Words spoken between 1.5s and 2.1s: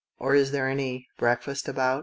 about?